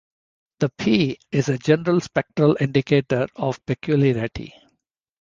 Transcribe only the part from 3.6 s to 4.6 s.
peculiarity.